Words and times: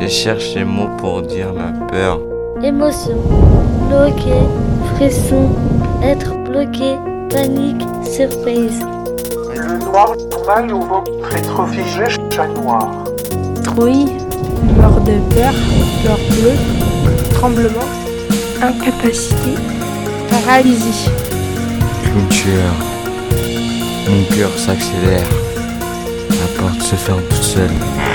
Je 0.00 0.06
cherche 0.06 0.54
les 0.54 0.64
mots 0.64 0.88
pour 0.98 1.22
dire 1.22 1.52
ma 1.52 1.72
peur. 1.88 2.20
Émotion, 2.62 3.16
bloqué, 3.88 4.32
frisson, 4.94 5.50
être 6.02 6.34
bloqué, 6.44 6.94
panique, 7.30 7.82
surprise. 8.04 8.80
Le 9.56 9.78
noir 9.84 10.14
mal 10.46 10.72
ou 10.72 10.82
votre 10.82 11.36
être 11.36 11.66
figé, 11.66 12.04
chat 12.30 12.46
noir. 12.46 12.88
Trouille, 13.64 14.06
mort 14.76 15.00
de 15.00 15.18
peur, 15.34 15.52
fleur 16.00 16.18
bleue, 16.30 17.30
tremblement, 17.34 17.88
incapacité, 18.62 19.54
paralysie. 20.30 21.10
Clôture. 22.04 22.74
Mon 24.08 24.36
cœur 24.36 24.50
s'accélère. 24.56 25.28
La 26.30 26.62
porte 26.62 26.82
se 26.82 26.94
ferme 26.94 27.22
toute 27.28 27.42
seule. 27.42 28.07